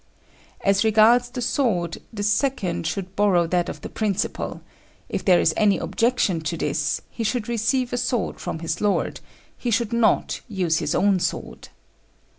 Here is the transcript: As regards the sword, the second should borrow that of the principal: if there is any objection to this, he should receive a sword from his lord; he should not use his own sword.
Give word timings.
As 0.61 0.83
regards 0.83 1.29
the 1.29 1.43
sword, 1.43 1.99
the 2.11 2.23
second 2.23 2.87
should 2.87 3.15
borrow 3.15 3.45
that 3.45 3.69
of 3.69 3.81
the 3.81 3.87
principal: 3.89 4.61
if 5.09 5.23
there 5.23 5.39
is 5.39 5.53
any 5.55 5.77
objection 5.77 6.41
to 6.41 6.57
this, 6.57 7.01
he 7.11 7.23
should 7.23 7.47
receive 7.47 7.93
a 7.93 7.97
sword 7.97 8.39
from 8.39 8.61
his 8.65 8.81
lord; 8.81 9.19
he 9.55 9.69
should 9.69 9.93
not 9.93 10.41
use 10.47 10.79
his 10.79 10.95
own 10.95 11.19
sword. 11.19 11.69